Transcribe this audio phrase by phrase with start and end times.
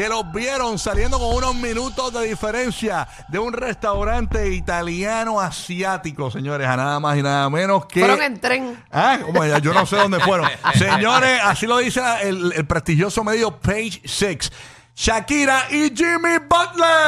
[0.00, 6.66] que los vieron saliendo con unos minutos de diferencia de un restaurante italiano asiático, señores,
[6.66, 8.00] a nada más y nada menos que.
[8.00, 8.82] Fueron en tren.
[8.90, 10.48] Ah, como ya, yo no sé dónde fueron.
[10.74, 14.50] Señores, así lo dice el, el prestigioso medio Page Six.
[14.96, 16.99] Shakira y Jimmy Butler.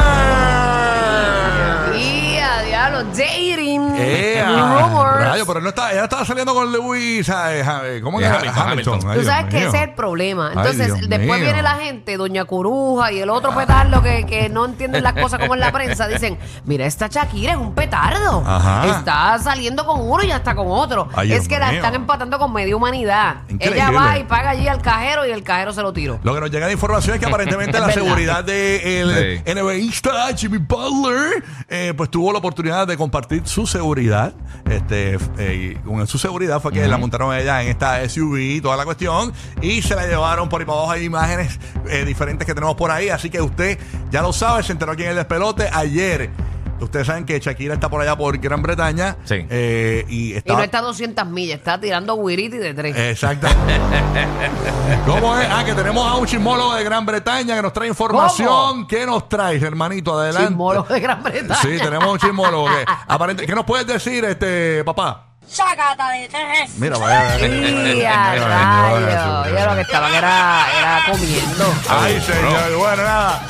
[2.91, 3.95] Diablo, dating.
[3.97, 5.21] Eh, Rumors.
[5.25, 7.65] rayo, pero no está, ella estaba saliendo con Lewis, ¿sabes?
[7.85, 8.59] Eh, ¿cómo que Hamilton?
[8.69, 8.95] Hamilton.
[8.95, 9.69] Ay, Tú Dios sabes que mío.
[9.69, 10.47] ese es el problema.
[10.49, 11.45] Ay, Entonces, Dios después mío.
[11.47, 15.39] viene la gente, Doña Coruja y el otro petardo que, que no entienden las cosas
[15.39, 16.09] como en la prensa.
[16.09, 18.43] Dicen, mira, esta Shakira es un petardo.
[18.45, 18.87] Ajá.
[18.89, 21.09] Está saliendo con uno y ya está con otro.
[21.15, 21.77] Ay, Dios es que la mío.
[21.77, 23.37] están empatando con media humanidad.
[23.49, 23.81] Increíble.
[23.81, 26.19] Ella va y paga allí al cajero y el cajero se lo tiró.
[26.25, 28.03] Lo que nos llega de información es que aparentemente la verdad.
[28.03, 29.13] seguridad de el
[29.47, 29.53] Sí.
[29.55, 34.33] NBAista Jimmy Butler eh, pues tuvo la oportunidad de compartir su seguridad.
[34.69, 38.39] Este, eh, y con su seguridad fue que la montaron a ella en esta SUV
[38.39, 40.93] y toda la cuestión y se la llevaron por ahí para abajo.
[40.93, 41.59] Hay imágenes
[41.89, 43.79] eh, diferentes que tenemos por ahí, así que usted
[44.11, 46.31] ya lo sabe, se enteró aquí en el despelote ayer.
[46.83, 49.47] Ustedes saben que Shakira está por allá por Gran Bretaña Sí.
[49.49, 52.97] eh, y Y está no está a 200 millas, está tirando guiriti de tres.
[52.97, 53.49] Exacto.
[55.07, 55.49] ¿Cómo es?
[55.51, 58.49] Ah, que tenemos a un chismólogo de Gran Bretaña que nos trae información.
[58.49, 58.87] ¿Cómo?
[58.87, 60.19] ¿Qué nos traes, hermanito?
[60.19, 60.49] Adelante.
[60.49, 61.61] Chismólogo de Gran Bretaña.
[61.61, 62.67] Sí, tenemos un chismólogo.
[62.67, 65.27] Que, aparente, ¿Qué nos puedes decir, este papá?
[65.47, 66.71] Sácata de tres.
[66.79, 67.39] Mira, vaya.
[67.47, 69.55] Y a rayo.
[69.55, 71.75] Ya lo que estaban era, era comiendo.
[71.89, 72.77] Ay, señor.
[72.79, 73.43] Bueno, nada.